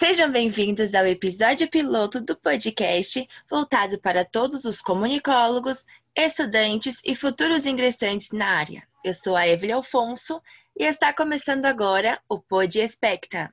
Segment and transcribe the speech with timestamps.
[0.00, 5.84] Sejam bem-vindos ao episódio piloto do podcast voltado para todos os comunicólogos,
[6.16, 8.86] estudantes e futuros ingressantes na área.
[9.04, 10.40] Eu sou a Evelyn Alfonso
[10.78, 13.52] e está começando agora o Pod Expecta.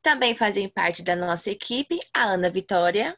[0.00, 3.14] Também fazem parte da nossa equipe a Ana Vitória.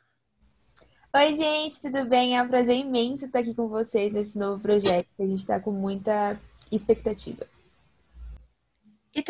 [1.14, 2.36] Oi, gente, tudo bem?
[2.36, 5.06] É um prazer imenso estar aqui com vocês nesse novo projeto.
[5.20, 6.36] A gente está com muita
[6.72, 7.46] expectativa.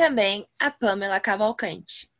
[0.00, 2.10] E também a Pamela Cavalcante.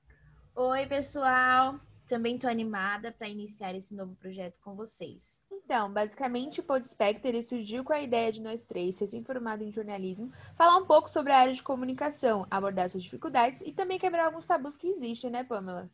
[0.55, 1.81] Oi, pessoal.
[2.07, 5.41] Também estou animada para iniciar esse novo projeto com vocês.
[5.51, 10.31] Então, basicamente, o Podspector ele surgiu com a ideia de nós três, recém-formado em jornalismo,
[10.55, 14.45] falar um pouco sobre a área de comunicação, abordar suas dificuldades e também quebrar alguns
[14.45, 15.91] tabus que existem, né, Pamela?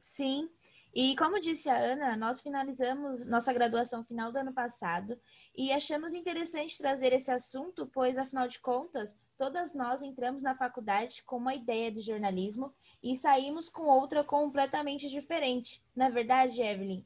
[0.00, 0.50] Sim,
[0.98, 5.20] e como disse a Ana, nós finalizamos nossa graduação final do ano passado
[5.54, 11.22] e achamos interessante trazer esse assunto, pois, afinal de contas, todas nós entramos na faculdade
[11.24, 12.72] com uma ideia de jornalismo
[13.02, 15.84] e saímos com outra completamente diferente.
[15.94, 17.04] Na é verdade, Evelyn?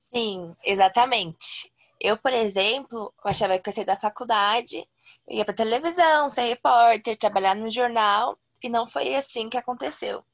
[0.00, 1.70] Sim, exatamente.
[2.00, 4.88] Eu, por exemplo, achava que eu ia sair da faculdade,
[5.28, 10.24] eu ia para televisão, ser repórter, trabalhar no jornal, e não foi assim que aconteceu.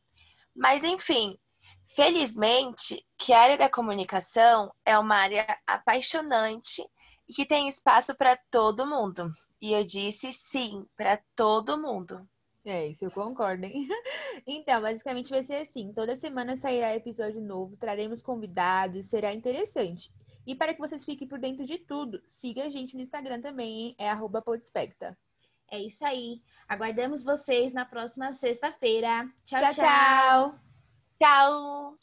[0.54, 1.36] Mas, enfim,
[1.86, 6.82] felizmente que a área da comunicação é uma área apaixonante
[7.28, 9.32] e que tem espaço para todo mundo.
[9.60, 12.28] E eu disse sim, para todo mundo.
[12.64, 13.88] É, isso eu concordo, hein?
[14.46, 20.10] Então, basicamente vai ser assim: toda semana sairá episódio novo, traremos convidados, será interessante.
[20.46, 23.88] E para que vocês fiquem por dentro de tudo, siga a gente no Instagram também,
[23.88, 23.96] hein?
[23.98, 25.16] É podspecta.
[25.70, 26.42] É isso aí.
[26.68, 29.28] Aguardamos vocês na próxima sexta-feira.
[29.46, 29.60] tchau.
[29.60, 29.74] tchau.
[29.74, 29.84] tchau.
[29.84, 30.71] tchau.
[31.22, 31.94] Chao.